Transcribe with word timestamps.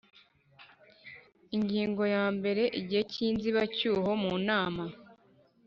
Ingingo 1.55 2.03
ya 2.15 2.25
mbere 2.37 2.63
Igihe 2.79 3.03
cy 3.11 3.17
inzibacyuho 3.27 4.11
mu 4.23 4.33
nama 4.47 4.83